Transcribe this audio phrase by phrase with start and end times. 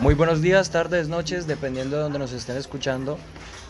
[0.00, 3.16] Muy buenos días, tardes, noches, dependiendo de donde nos estén escuchando.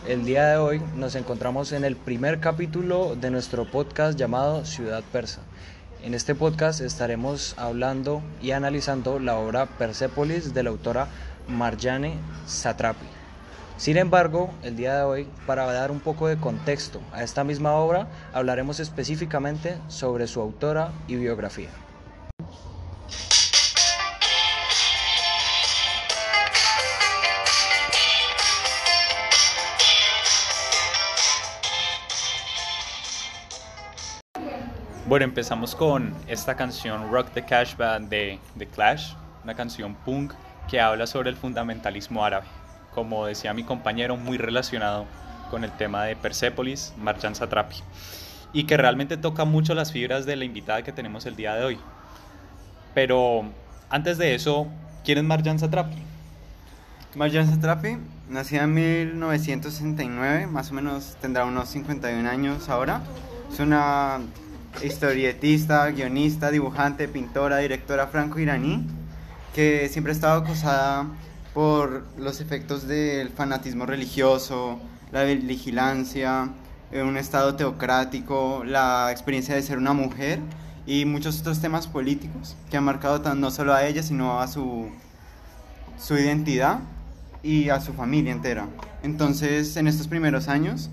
[0.07, 5.03] El día de hoy nos encontramos en el primer capítulo de nuestro podcast llamado Ciudad
[5.11, 5.41] Persa.
[6.03, 11.07] En este podcast estaremos hablando y analizando la obra Persepolis de la autora
[11.47, 12.15] Marjane
[12.47, 13.05] Satrapi.
[13.77, 17.73] Sin embargo, el día de hoy, para dar un poco de contexto a esta misma
[17.73, 21.69] obra, hablaremos específicamente sobre su autora y biografía.
[35.07, 39.13] Bueno, empezamos con esta canción Rock the Cash Band de The Clash,
[39.43, 40.33] una canción punk
[40.67, 42.47] que habla sobre el fundamentalismo árabe.
[42.91, 45.05] Como decía mi compañero, muy relacionado
[45.51, 47.75] con el tema de Persepolis, Marjan Satrapi,
[48.51, 51.65] y que realmente toca mucho las fibras de la invitada que tenemos el día de
[51.65, 51.77] hoy.
[52.95, 53.43] Pero
[53.91, 54.65] antes de eso,
[55.03, 56.01] ¿quién es Marjan Satrapi?
[57.13, 63.01] Marjan Satrapi, nacida en 1969, más o menos tendrá unos 51 años ahora.
[63.51, 64.19] Es una
[64.83, 68.85] historietista, guionista, dibujante, pintora, directora franco-iraní,
[69.53, 71.07] que siempre ha estado acosada
[71.53, 74.79] por los efectos del fanatismo religioso,
[75.11, 76.49] la vigilancia,
[76.91, 80.39] eh, un estado teocrático, la experiencia de ser una mujer
[80.85, 84.89] y muchos otros temas políticos que han marcado no solo a ella, sino a su,
[85.97, 86.79] su identidad
[87.41, 88.67] y a su familia entera.
[89.03, 90.89] Entonces, en estos primeros años,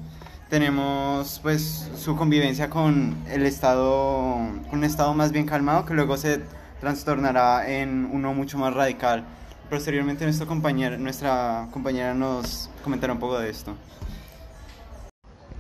[0.52, 4.34] tenemos pues su convivencia con el estado,
[4.68, 6.40] con un estado más bien calmado que luego se
[6.78, 9.24] trastornará en uno mucho más radical.
[9.70, 13.74] Posteriormente nuestra compañera, nuestra compañera nos comentará un poco de esto.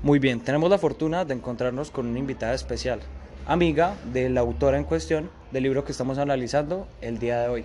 [0.02, 3.00] Muy bien, tenemos la fortuna de encontrarnos con una invitada especial,
[3.46, 7.64] amiga de la autora en cuestión del libro que estamos analizando el día de hoy.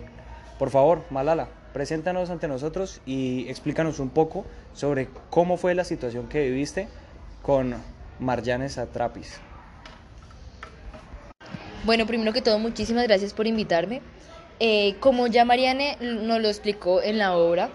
[0.57, 6.29] Por favor, Malala, preséntanos ante nosotros y explícanos un poco sobre cómo fue la situación
[6.29, 6.87] que viviste
[7.47, 7.75] con
[8.19, 9.39] Marjanes Atrapis.
[11.85, 14.01] Bueno, primero que todo, muchísimas gracias por invitarme.
[14.59, 17.69] Eh, como ya Mariane nos lo explicó en la obra,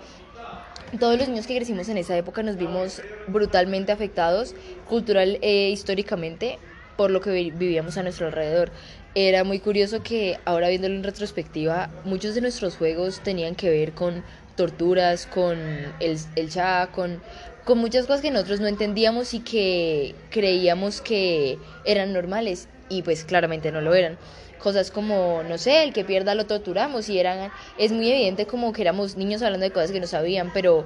[1.00, 4.54] todos los niños que crecimos en esa época nos vimos brutalmente afectados
[4.86, 6.58] cultural e históricamente
[6.98, 8.70] por lo que vivíamos a nuestro alrededor.
[9.14, 13.92] Era muy curioso que ahora viéndolo en retrospectiva, muchos de nuestros juegos tenían que ver
[13.92, 14.22] con
[14.54, 15.58] torturas, con
[16.00, 16.50] el, el
[16.94, 17.22] con
[17.64, 23.24] con muchas cosas que nosotros no entendíamos y que creíamos que eran normales y pues
[23.24, 24.18] claramente no lo eran.
[24.58, 28.72] Cosas como, no sé, el que pierda lo torturamos y eran, es muy evidente como
[28.72, 30.84] que éramos niños hablando de cosas que no sabían, pero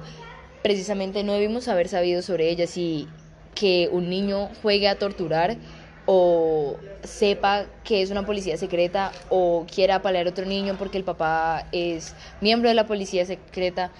[0.63, 3.07] precisamente no debimos haber sabido sobre ellas y
[3.53, 5.57] que un niño juegue a torturar
[6.05, 11.03] o sepa que es una policía secreta o quiera apalear a otro niño porque el
[11.03, 13.91] papá es miembro de la policía secreta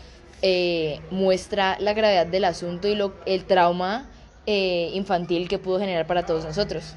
[0.42, 4.06] eh, muestra la gravedad del asunto y lo, el trauma
[4.46, 6.96] eh, infantil que pudo generar para todos nosotros.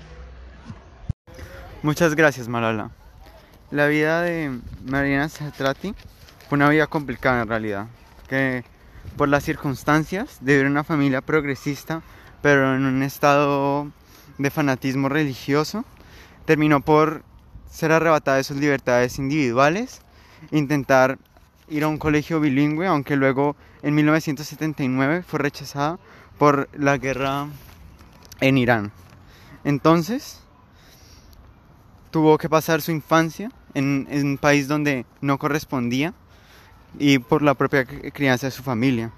[1.82, 2.90] Muchas gracias, Malala.
[3.70, 5.94] La vida de Mariana Satrati
[6.48, 7.86] fue una vida complicada en realidad,
[8.28, 8.64] que
[9.16, 12.02] por las circunstancias de vivir en una familia progresista,
[12.42, 13.90] pero en un estado
[14.38, 15.84] de fanatismo religioso,
[16.44, 17.22] terminó por
[17.70, 20.02] ser arrebatada de sus libertades individuales,
[20.50, 21.18] intentar
[21.70, 25.98] ir a un colegio bilingüe, aunque luego en 1979 fue rechazada
[26.38, 27.46] por la guerra
[28.40, 28.92] en Irán.
[29.64, 30.40] Entonces,
[32.10, 36.12] tuvo que pasar su infancia en, un país donde no correspondía
[36.98, 39.12] y por la propia crianza de su familia.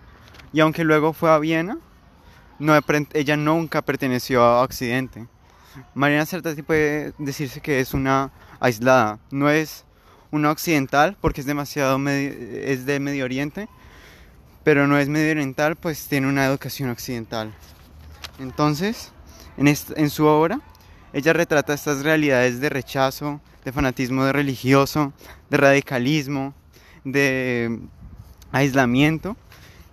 [0.53, 1.79] Y aunque luego fue a Viena,
[2.59, 2.79] no,
[3.15, 5.27] ella nunca perteneció a Occidente.
[5.95, 8.31] Mariana Certati puede decirse que es una
[8.61, 9.87] aislada, no es
[10.33, 13.69] una occidental porque es demasiado es de Medio Oriente,
[14.65, 17.55] pero no es medio oriental, pues tiene una educación occidental.
[18.41, 19.13] Entonces,
[19.57, 20.61] en, en su obra,
[21.13, 25.13] ella retrata estas realidades de rechazo, de fanatismo de religioso,
[25.51, 26.55] de radicalismo,
[27.05, 27.81] de
[28.51, 29.37] aislamiento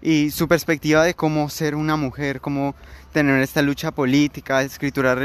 [0.02, 2.76] y su perspectiva de cómo ser una mujer, cómo
[3.12, 5.18] tener esta lucha política, escritura,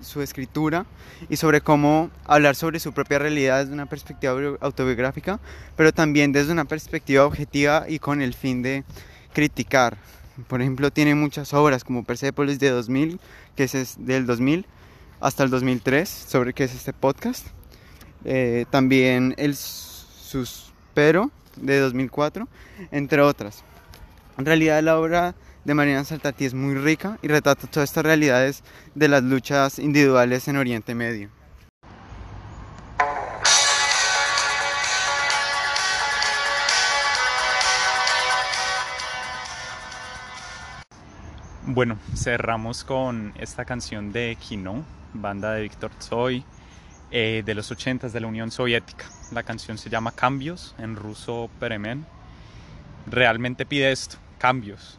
[0.00, 0.86] su escritura
[1.28, 5.40] y sobre cómo hablar sobre su propia realidad desde una perspectiva autobiográfica,
[5.76, 8.84] pero también desde una perspectiva objetiva y con el fin de
[9.32, 9.98] criticar.
[10.48, 13.20] Por ejemplo, tiene muchas obras como Persepolis de 2000,
[13.56, 14.66] que es del 2000
[15.20, 17.46] hasta el 2003, sobre qué es este podcast.
[18.24, 22.48] Eh, también El Suspero de 2004,
[22.90, 23.62] entre otras.
[24.38, 25.34] En realidad la obra
[25.64, 28.62] de Mariana Saltatí es muy rica y retrata todas estas realidades
[28.94, 31.30] de las luchas individuales en Oriente Medio.
[41.66, 44.84] Bueno, cerramos con esta canción de Kino,
[45.14, 46.44] banda de Víctor Tsoy,
[47.10, 49.06] eh, de los 80 de la Unión Soviética.
[49.32, 52.04] La canción se llama Cambios, en ruso Peremen.
[53.06, 54.98] Realmente pide esto, cambios,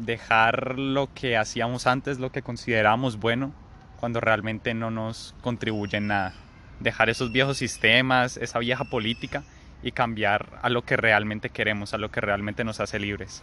[0.00, 3.52] Dejar lo que hacíamos antes, lo que consideramos bueno,
[4.00, 6.32] cuando realmente no nos contribuye nada.
[6.80, 9.42] Dejar esos viejos sistemas, esa vieja política
[9.82, 13.42] y cambiar a lo que realmente queremos, a lo que realmente nos hace libres.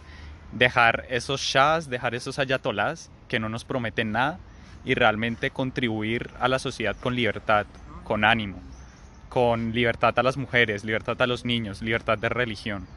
[0.50, 4.40] Dejar esos shahs, dejar esos ayatolás que no nos prometen nada
[4.84, 7.66] y realmente contribuir a la sociedad con libertad,
[8.02, 8.60] con ánimo,
[9.28, 12.88] con libertad a las mujeres, libertad a los niños, libertad de religión.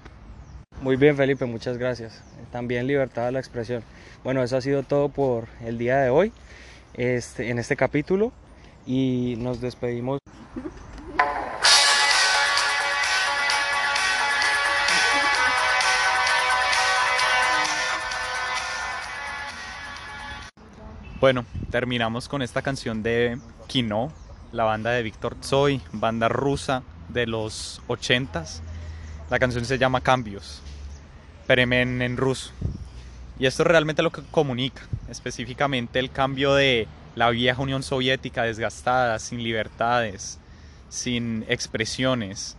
[0.81, 2.23] Muy bien, Felipe, muchas gracias.
[2.51, 3.83] También libertad a la expresión.
[4.23, 6.33] Bueno, eso ha sido todo por el día de hoy,
[6.95, 8.31] este, en este capítulo,
[8.87, 10.17] y nos despedimos.
[21.19, 23.37] Bueno, terminamos con esta canción de
[23.67, 24.11] Kino,
[24.51, 28.61] la banda de Víctor Tsoi, banda rusa de los 80s.
[29.29, 30.63] La canción se llama Cambios,
[31.51, 32.53] Peremen en ruso.
[33.37, 38.43] Y esto es realmente lo que comunica, específicamente el cambio de la vieja Unión Soviética
[38.43, 40.39] desgastada, sin libertades,
[40.87, 42.55] sin expresiones,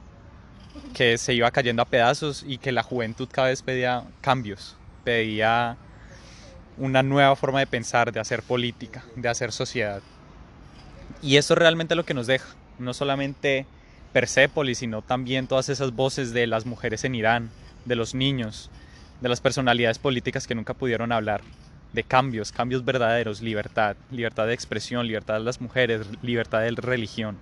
[0.92, 5.78] que se iba cayendo a pedazos y que la juventud cada vez pedía cambios, pedía
[6.76, 10.02] una nueva forma de pensar, de hacer política, de hacer sociedad.
[11.22, 12.48] Y eso es realmente lo que nos deja,
[12.78, 13.64] no solamente
[14.12, 17.50] Persépolis, sino también todas esas voces de las mujeres en Irán,
[17.86, 18.70] de los niños,
[19.22, 21.42] de las personalidades políticas que nunca pudieron hablar,
[21.92, 27.38] de cambios, cambios verdaderos, libertad, libertad de expresión, libertad de las mujeres, libertad de religión.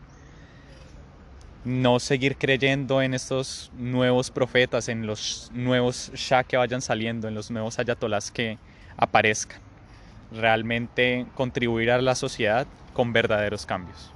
[1.65, 7.35] No seguir creyendo en estos nuevos profetas, en los nuevos shah que vayan saliendo, en
[7.35, 8.59] los nuevos ayatolás que,
[8.99, 9.61] aparezcan.
[10.33, 14.13] Realmente contribuir a la sociedad con verdaderos cambios.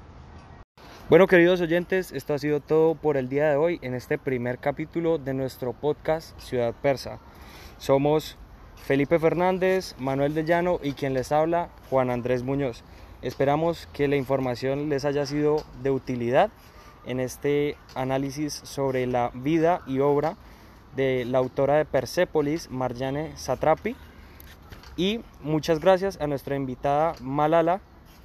[1.11, 4.59] Bueno, queridos oyentes, esto ha sido todo por el día de hoy en este primer
[4.59, 7.19] capítulo de nuestro podcast Ciudad Persa.
[7.77, 8.39] Somos
[8.77, 12.85] Felipe Fernández, Manuel de Llano y quien les habla, Juan Andrés Muñoz.
[13.21, 16.49] Esperamos que la información les haya sido de utilidad
[17.05, 20.39] en este análisis sobre la vida y obra
[20.97, 23.95] de la autora de Persépolis, Marjane Satrapi.
[24.97, 27.83] Y muchas gracias a nuestra invitada Malala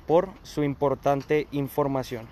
[0.08, 2.26] por su importante información.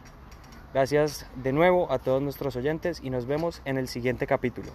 [0.78, 4.70] Gracias de nuevo a todos nuestros oyentes y nos vemos en el siguiente capítulo.